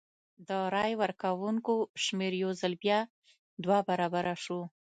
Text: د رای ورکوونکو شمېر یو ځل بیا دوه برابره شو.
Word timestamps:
د 0.47 0.49
رای 0.73 0.91
ورکوونکو 1.01 1.73
شمېر 2.03 2.33
یو 2.43 2.51
ځل 2.61 2.73
بیا 2.83 2.99
دوه 3.63 3.77
برابره 3.89 4.33
شو. 4.43 4.59